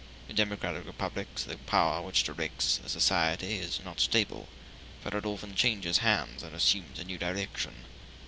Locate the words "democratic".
0.35-0.87